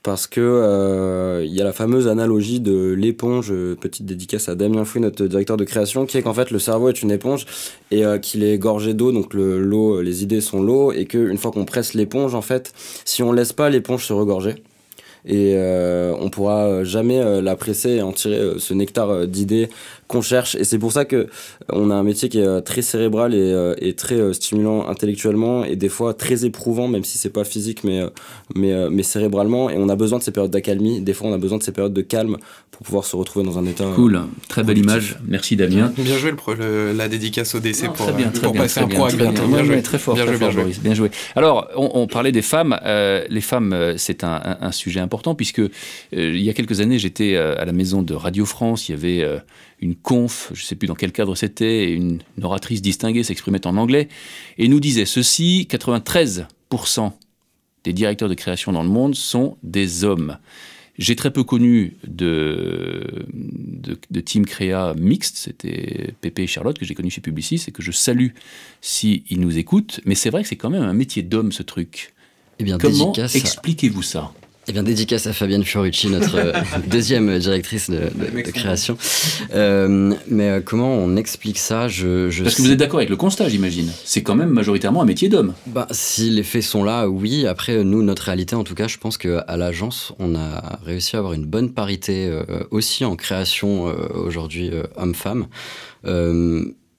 [0.04, 4.86] parce que euh, il y a la fameuse analogie de l'éponge, petite dédicace à Damien
[4.86, 7.46] Fouy, notre directeur de création, qui est qu'en fait le cerveau est une éponge
[7.92, 11.38] et euh, qu'il est gorgé d'eau, donc le, l'eau, les idées sont l'eau, et qu'une
[11.38, 12.72] fois qu'on presse l'éponge, en fait,
[13.04, 14.56] si on laisse pas l'éponge se regorger,
[15.28, 19.70] et euh, on pourra jamais euh, la presser et en tirer euh, ce nectar d'idées
[20.08, 20.56] qu'on cherche.
[20.56, 21.28] Et c'est pour ça que
[21.68, 25.90] on a un métier qui est très cérébral et, et, très stimulant intellectuellement et des
[25.90, 28.06] fois très éprouvant même si c'est pas physique mais
[28.56, 29.70] mais mais cérébralement.
[29.70, 31.02] Et on a besoin de ces périodes d'accalmie.
[31.02, 32.38] Des fois on a besoin de ces périodes de calme
[32.72, 34.22] pour pouvoir se retrouver dans un état cool.
[34.48, 35.18] Très belle image.
[35.28, 35.92] Merci Damien.
[35.98, 38.84] Bien joué le, la dédicace au décès pour, très bien, très pour bien, passer très
[38.86, 39.82] un bien, pro bien, bien, joué.
[39.82, 41.12] très fort, bien, très joué, fort Boris, bien joué.
[41.36, 42.80] Alors on, on parlait des femmes.
[42.86, 45.70] Les femmes c'est un, un, un, sujet important puisque euh,
[46.12, 48.90] il y a quelques années, j'étais euh, à la maison de Radio France.
[48.90, 49.40] Il y avait euh,
[49.80, 53.24] une conf, je ne sais plus dans quel cadre c'était, et une, une oratrice distinguée
[53.24, 54.08] s'exprimait en anglais
[54.58, 56.48] et nous disait ceci 93%
[57.84, 60.38] des directeurs de création dans le monde sont des hommes.
[60.98, 66.86] J'ai très peu connu de, de, de team créa mixte, c'était Pépé et Charlotte que
[66.86, 68.30] j'ai connu chez Publicis et que je salue
[68.82, 71.62] s'ils si nous écoutent, mais c'est vrai que c'est quand même un métier d'homme ce
[71.62, 72.16] truc.
[72.60, 74.34] Eh bien, Comment expliquez-vous ça?
[74.68, 76.54] Eh bien, dédicace à Fabienne Fiorucci, notre
[76.88, 78.98] deuxième directrice de, de, de création.
[79.54, 81.88] Euh, mais comment on explique ça?
[81.88, 83.90] Je, je Parce que vous êtes d'accord avec le constat, j'imagine.
[84.04, 85.54] C'est quand même majoritairement un métier d'homme.
[85.68, 87.48] Bah, si les faits sont là, oui.
[87.48, 91.20] Après, nous, notre réalité, en tout cas, je pense qu'à l'agence, on a réussi à
[91.20, 95.48] avoir une bonne parité euh, aussi en création euh, aujourd'hui homme-femme.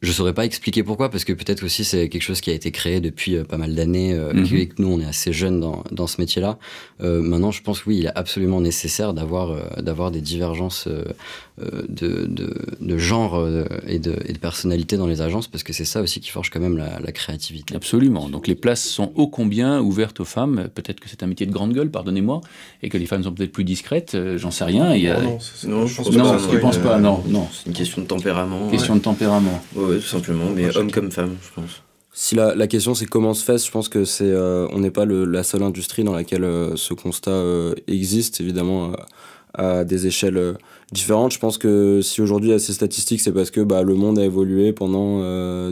[0.00, 2.70] Je saurais pas expliquer pourquoi, parce que peut-être aussi c'est quelque chose qui a été
[2.70, 4.68] créé depuis euh, pas mal d'années, euh, mm -hmm.
[4.68, 6.56] que nous on est assez jeunes dans, dans ce métier-là.
[7.00, 11.04] Euh, maintenant, je pense oui, il est absolument nécessaire d'avoir euh, d'avoir des divergences euh,
[11.88, 13.44] de, de, de, genre
[13.87, 16.51] et de, et de personnalité dans les agences, parce que c'est ça aussi qui forge
[16.51, 17.75] quand même la, la, créativité.
[17.75, 18.29] Absolument.
[18.29, 20.68] Donc les places sont ô combien ouvertes aux femmes?
[20.75, 22.40] Peut-être que c'est un métier de grande gueule, pardonnez-moi,
[22.83, 24.16] et que les femmes sont peut-être plus discrètes.
[24.37, 24.94] J'en sais rien.
[24.94, 25.21] Il y a...
[25.21, 26.40] Non, non, je pense non, pas.
[26.51, 27.47] Tu penses pas Non, non.
[27.53, 28.68] C'est une question de tempérament.
[28.68, 29.01] Question ouais.
[29.01, 29.62] de tempérament.
[29.75, 30.51] Ouais, tout simplement.
[30.55, 31.83] Mais homme comme femme, je pense.
[32.12, 34.90] Si la, la question c'est comment se fait, je pense que c'est euh, on n'est
[34.90, 38.92] pas le, la seule industrie dans laquelle euh, ce constat euh, existe, évidemment
[39.54, 40.54] à des échelles
[40.92, 41.32] différentes.
[41.32, 43.94] Je pense que si aujourd'hui il y a ces statistiques, c'est parce que bah, le
[43.94, 45.20] monde a évolué pendant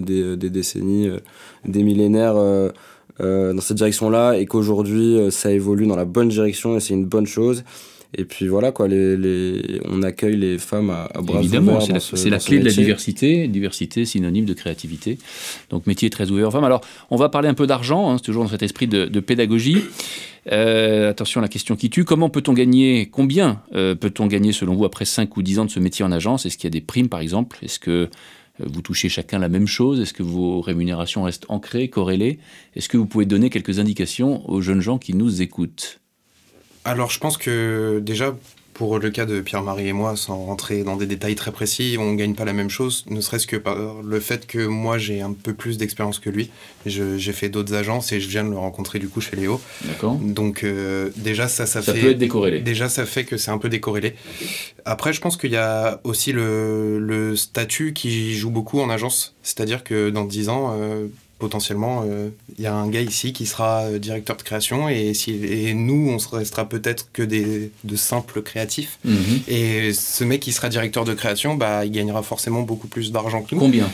[0.00, 1.10] des, des, décennies,
[1.64, 2.34] des millénaires
[3.18, 7.26] dans cette direction-là, et qu'aujourd'hui ça évolue dans la bonne direction et c'est une bonne
[7.26, 7.64] chose.
[8.18, 11.92] Et puis voilà, quoi, les, les, on accueille les femmes à, à bras Évidemment, c'est
[11.92, 13.46] la, ce, la clé de la diversité.
[13.46, 15.18] Diversité synonyme de créativité.
[15.68, 16.64] Donc métier très ouvert aux femmes.
[16.64, 19.20] Alors, on va parler un peu d'argent, hein, c'est toujours dans cet esprit de, de
[19.20, 19.82] pédagogie.
[20.50, 22.04] Euh, attention à la question qui tue.
[22.04, 25.70] Comment peut-on gagner Combien euh, peut-on gagner selon vous après 5 ou 10 ans de
[25.70, 26.46] ce métier en agence?
[26.46, 27.58] Est-ce qu'il y a des primes par exemple?
[27.62, 28.08] Est-ce que
[28.60, 30.00] vous touchez chacun la même chose?
[30.00, 32.38] Est-ce que vos rémunérations restent ancrées, corrélées?
[32.74, 36.00] Est-ce que vous pouvez donner quelques indications aux jeunes gens qui nous écoutent?
[36.86, 38.34] Alors je pense que déjà
[38.74, 42.12] pour le cas de Pierre-Marie et moi, sans rentrer dans des détails très précis, on
[42.12, 45.22] ne gagne pas la même chose, ne serait-ce que par le fait que moi j'ai
[45.22, 46.50] un peu plus d'expérience que lui.
[46.84, 49.60] J'ai fait d'autres agences et je viens de le rencontrer du coup chez Léo.
[49.82, 50.16] D'accord.
[50.16, 52.00] Donc euh, déjà ça, ça, ça fait.
[52.00, 52.60] peut être décorrélé.
[52.60, 54.14] Déjà ça fait que c'est un peu décorrélé.
[54.84, 59.34] Après, je pense qu'il y a aussi le, le, statut qui joue beaucoup en agence.
[59.42, 61.06] C'est-à-dire que dans 10 ans, euh,
[61.38, 65.12] potentiellement, il euh, y a un gars ici qui sera euh, directeur de création et,
[65.14, 68.98] si, et nous, on restera peut-être que des, de simples créatifs.
[69.04, 69.48] Mm -hmm.
[69.48, 73.42] Et ce mec qui sera directeur de création, bah, il gagnera forcément beaucoup plus d'argent
[73.42, 73.60] que nous.
[73.60, 73.90] Combien?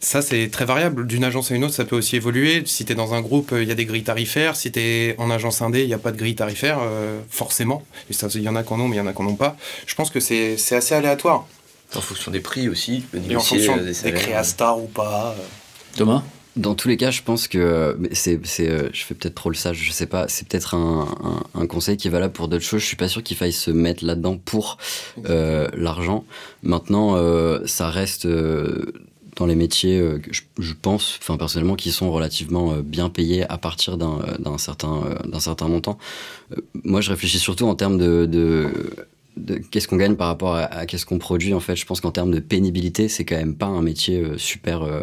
[0.00, 1.06] Ça, c'est très variable.
[1.06, 2.64] D'une agence à une autre, ça peut aussi évoluer.
[2.66, 4.56] Si tu es dans un groupe, il y a des grilles tarifaires.
[4.56, 7.84] Si tu es en agence indé, il n'y a pas de grille tarifaire, euh, forcément.
[8.10, 9.36] Il y en a qui en ont, mais il y en a qui n'en ont
[9.46, 9.56] pas.
[9.86, 11.46] Je pense que c'est assez aléatoire.
[11.94, 13.04] En fonction des prix aussi.
[13.30, 15.36] Et en fonction des, des créastars ou pas.
[15.96, 16.22] Thomas
[16.54, 19.78] dans tous les cas, je pense que c'est, c'est, je fais peut-être trop le sage,
[19.78, 20.28] je sais pas.
[20.28, 22.82] C'est peut-être un, un, un, conseil qui est valable pour d'autres choses.
[22.82, 24.76] Je suis pas sûr qu'il faille se mettre là-dedans pour
[25.30, 26.24] euh, l'argent.
[26.62, 28.92] Maintenant, euh, ça reste euh,
[29.36, 29.98] dans les métiers,
[30.30, 35.04] je, je, pense, enfin personnellement, qui sont relativement bien payés à partir d'un, d'un certain,
[35.24, 35.96] d'un certain montant.
[36.84, 38.68] moi, je réfléchis surtout en termes de, de
[39.36, 42.00] de qu'est-ce qu'on gagne par rapport à, à qu'est-ce qu'on produit en fait je pense
[42.00, 45.02] qu'en termes de pénibilité c'est quand même pas un métier super euh,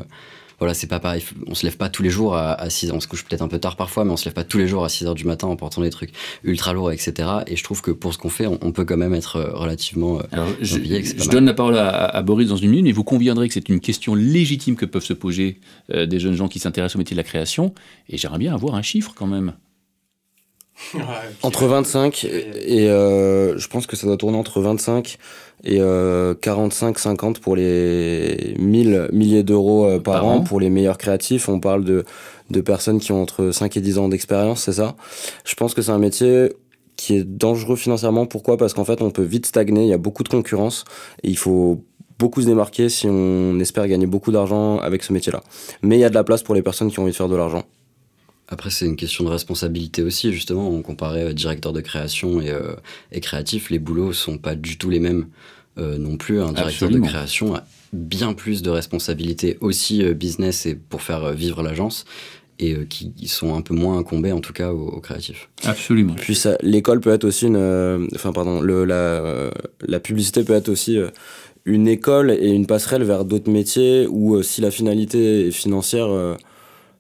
[0.60, 1.24] voilà, c'est pas pareil.
[1.48, 3.48] On se lève pas tous les jours à, 6 h On se couche peut-être un
[3.48, 5.26] peu tard parfois, mais on se lève pas tous les jours à 6 h du
[5.26, 6.12] matin en portant des trucs
[6.44, 7.30] ultra lourds, etc.
[7.48, 10.20] Et je trouve que pour ce qu'on fait, on, peut quand même être euh, relativement.
[10.32, 13.54] Alors, je, je donne la parole à, Boris dans une minute, mais vous conviendrez que
[13.54, 17.16] c'est une question légitime que peuvent se poser des jeunes gens qui s'intéressent au métier
[17.16, 17.74] de la création.
[18.10, 19.54] Et j'aimerais bien avoir un chiffre quand même.
[21.44, 25.18] Entre 25 et, euh, je pense que ça doit tourner entre 25
[25.64, 31.50] et 45-50 euh, pour les 1000 milliers d'euros euh, par, an, pour les meilleurs créatifs.
[31.50, 32.06] On parle de,
[32.50, 34.96] de personnes qui ont entre 5 et 10 ans d'expérience, c'est ça?
[35.44, 36.54] Je pense que c'est un métier
[36.96, 38.26] qui est dangereux financièrement.
[38.26, 38.58] Pourquoi?
[38.58, 40.86] Parce qu'en fait, on peut vite stagner, il y a beaucoup de concurrence
[41.24, 41.84] et il faut
[42.18, 45.42] beaucoup se démarquer si on espère gagner beaucoup d'argent avec ce métier-là.
[45.82, 47.30] Mais il y a de la place pour les personnes qui ont envie de faire
[47.30, 47.64] de l'argent.
[48.52, 50.70] Après, c'est une question de responsabilité aussi, justement.
[50.70, 52.74] On comparait euh, directeur de création et, euh,
[53.12, 53.70] et, créatif.
[53.70, 55.28] Les boulots sont pas du tout les mêmes
[55.78, 56.42] euh, non plus.
[56.42, 61.64] Un directeur de création a bien plus de responsabilités aussi business et pour faire vivre
[61.64, 62.06] l'agence
[62.62, 65.50] et qui sont un peu moins incombés en tout cas aux, créatifs.
[65.64, 66.14] Absolument.
[66.16, 69.50] Puis l'école peut être aussi une, enfin pardon, le, la,
[69.88, 71.00] la publicité peut être aussi
[71.66, 76.10] une école et une passerelle vers d'autres métiers où si la finalité est financière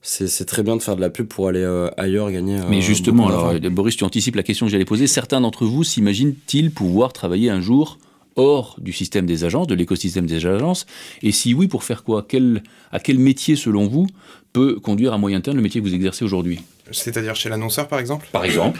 [0.01, 2.59] c'est très bien de faire de la pub pour aller euh, ailleurs gagner.
[2.69, 5.07] Mais euh, justement, alors, Boris, tu anticipes la question que j'allais poser.
[5.07, 7.97] Certains d'entre vous s'imaginent-ils pouvoir travailler un jour
[8.35, 10.85] hors du système des agences, de l'écosystème des agences?
[11.21, 12.25] Et si oui, pour faire quoi?
[12.27, 14.07] Quel, À quel métier, selon vous,
[14.53, 16.62] peut conduire à moyen terme le métier que vous exercez aujourd'hui?
[16.91, 18.27] C'est-à-dire chez l'annonceur, par exemple?
[18.31, 18.79] Par exemple.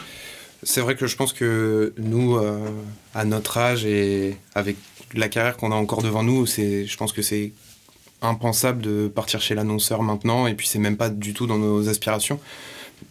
[0.63, 2.58] C'est vrai que je pense que nous, euh,
[3.13, 4.77] à notre âge et avec
[5.13, 7.51] la carrière qu'on a encore devant nous, je pense que c'est
[8.21, 11.89] impensable de partir chez l'annonceur maintenant, et puis c'est même pas du tout dans nos
[11.89, 12.39] aspirations.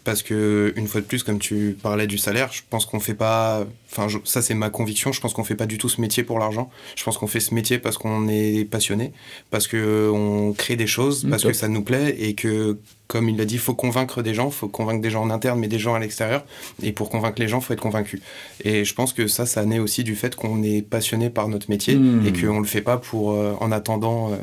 [0.03, 3.15] Parce que, une fois de plus, comme tu parlais du salaire, je pense qu'on fait
[3.15, 3.65] pas.
[3.91, 5.11] Enfin, ça, c'est ma conviction.
[5.11, 6.69] Je pense qu'on fait pas du tout ce métier pour l'argent.
[6.95, 9.11] Je pense qu'on fait ce métier parce qu'on est passionné,
[9.49, 13.37] parce qu'on crée des choses, mmh, parce que ça nous plaît, et que, comme il
[13.37, 15.67] l'a dit, il faut convaincre des gens, il faut convaincre des gens en interne, mais
[15.67, 16.45] des gens à l'extérieur.
[16.83, 18.21] Et pour convaincre les gens, il faut être convaincu.
[18.63, 21.69] Et je pense que ça, ça naît aussi du fait qu'on est passionné par notre
[21.69, 22.27] métier mmh.
[22.27, 24.31] et qu'on le fait pas pour, euh, en attendant.
[24.31, 24.35] Euh,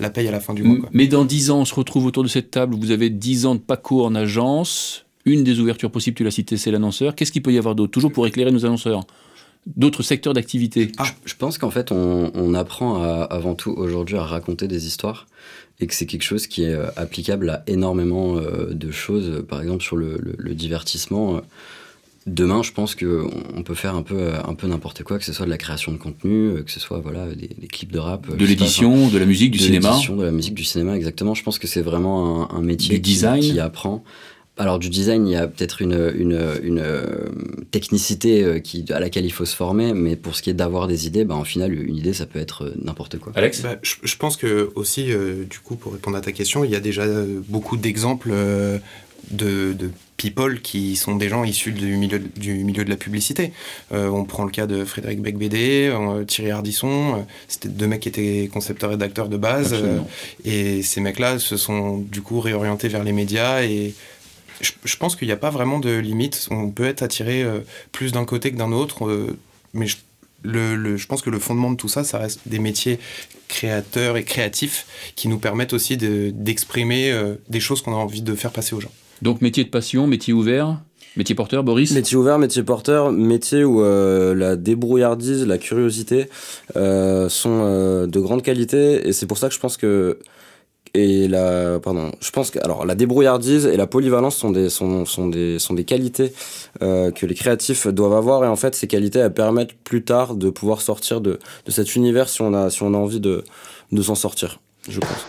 [0.00, 0.88] la paye à la fin du mois.
[0.92, 3.54] Mais dans 10 ans, on se retrouve autour de cette table, vous avez 10 ans
[3.54, 7.14] de parcours en agence, une des ouvertures possibles, tu l'as cité, c'est l'annonceur.
[7.14, 7.92] Qu'est-ce qu'il peut y avoir d'autre?
[7.92, 9.06] Toujours pour éclairer nos annonceurs
[9.66, 11.04] D'autres secteurs d'activité ah.
[11.26, 15.26] je, pense qu'en fait, on, apprend avant tout aujourd'hui à raconter des histoires
[15.80, 19.44] et que c'est quelque chose qui est euh, applicable à énormément euh, de choses.
[19.46, 21.40] Par exemple, sur le, le divertissement euh,
[22.34, 25.46] demain, je pense qu'on peut faire un peu, un peu n'importe quoi, que ce soit
[25.46, 28.34] de la création de contenu, euh, que ce soit voilà, des, clips de rap.
[28.34, 29.98] De l'édition, de la musique, du cinéma.
[30.08, 31.34] De la musique, du cinéma, exactement.
[31.34, 33.40] Je pense que c'est vraiment un, métier du design.
[33.40, 34.04] Qui, apprend.
[34.56, 37.28] Alors du design, il y a peut-être une, une, une, euh,
[37.70, 40.88] technicité euh, qui, à laquelle il faut se former, mais pour ce qui est d'avoir
[40.88, 43.32] des idées, bah, en final, une idée, ça peut être n'importe quoi.
[43.36, 45.12] Alex bah, je, pense que aussi,
[45.48, 47.06] du coup, pour répondre à ta question, il y a déjà
[47.48, 48.32] beaucoup d'exemples
[49.30, 53.52] de, de people qui sont des gens issus du milieu, du milieu de la publicité.
[53.92, 58.00] Euh, on prend le cas de Frédéric Becbédé, euh, Thierry Ardisson, euh, c'était deux mecs
[58.00, 59.74] qui étaient concepteurs rédacteurs de base,
[60.44, 63.94] et ces mecs-là se sont du coup réorientés vers les médias et
[64.60, 66.48] je, pense qu'il n'y a pas vraiment de limite.
[66.50, 67.46] On peut être attiré
[67.92, 69.36] plus d'un côté que d'un autre,
[69.72, 69.98] mais je,
[70.42, 72.98] le, je pense que le fondement de tout ça, ça reste des métiers
[73.46, 77.16] créateurs et créatifs qui nous permettent aussi d'exprimer
[77.48, 78.90] des choses qu'on a envie de faire passer aux gens.
[79.22, 80.80] Donc métier de passion, métier ouvert
[81.16, 86.28] Métier porteur, Boris Métier ouvert, métier porteur, métier où euh, la débrouillardise, la curiosité
[86.76, 89.08] euh, sont euh, de grande qualité.
[89.08, 90.20] Et c'est pour ça que je pense que.
[90.94, 95.04] Et la, pardon, je pense que alors la débrouillardise et la polyvalence sont des sont,
[95.04, 96.32] sont des sont des qualités
[96.80, 100.48] que les créatifs doivent avoir et en fait ces qualités elles permettent plus tard de
[100.48, 103.44] pouvoir sortir de, de cet univers si on a si on a envie de
[103.92, 105.26] de s'en sortir, je pense.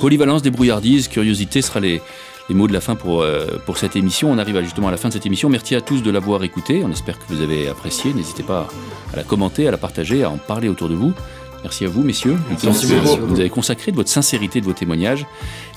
[0.00, 2.00] Polyvalence, débrouillardise, curiosité sera les
[2.48, 4.30] les mots de la fin pour, euh, pour cette émission.
[4.30, 5.48] On arrive justement à la fin de cette émission.
[5.48, 6.82] Merci à tous de l'avoir écouté.
[6.84, 8.12] On espère que vous avez apprécié.
[8.12, 8.68] N'hésitez pas
[9.12, 11.12] à la commenter, à la partager, à en parler autour de vous.
[11.62, 15.26] Merci à vous, messieurs, Merci vous avez consacré de votre sincérité, de vos témoignages.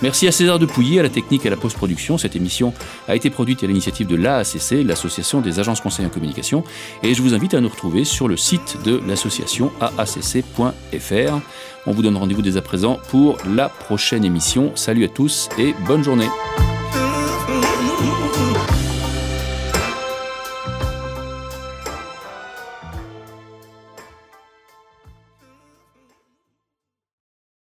[0.02, 2.18] Merci à César de Pouilly, à la technique et à la post-production.
[2.18, 2.74] Cette émission
[3.08, 6.64] a été produite à l'initiative de l'AACC, l'Association des agences conseils en communication.
[7.04, 11.40] Et je vous invite à nous retrouver sur le site de l'association aacc.fr.
[11.88, 14.72] On vous donne rendez-vous dès à présent pour la prochaine émission.
[14.76, 16.28] Salut à tous et bonne journée.